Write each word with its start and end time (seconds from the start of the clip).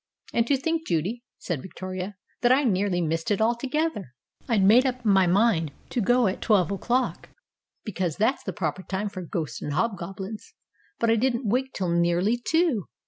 "And 0.33 0.47
to 0.47 0.57
think, 0.57 0.87
Judy," 0.87 1.21
said 1.37 1.61
Victoria, 1.61 2.15
"that 2.41 2.51
I 2.51 2.63
nearly 2.63 3.01
missed 3.01 3.29
it 3.29 3.39
altogether. 3.39 4.15
I'd 4.49 4.63
made 4.63 4.83
up 4.83 5.05
my 5.05 5.27
mind 5.27 5.71
to 5.91 6.01
go 6.01 6.25
at 6.25 6.41
twelve 6.41 6.71
o'clock, 6.71 7.29
because 7.85 8.15
that's 8.17 8.41
the 8.41 8.51
proper 8.51 8.81
time 8.81 9.09
for 9.09 9.21
ghosts 9.21 9.61
and 9.61 9.73
hobgoblins. 9.73 10.55
But 10.97 11.11
I 11.11 11.17
didn't 11.17 11.47
wake 11.47 11.71
till 11.75 11.91
nearly 11.91 12.41
two. 12.43 12.85